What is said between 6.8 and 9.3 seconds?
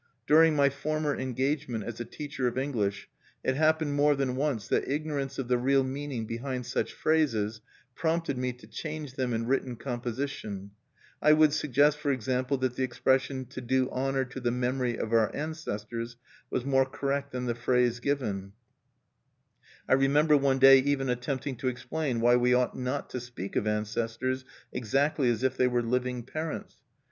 phrases prompted me to change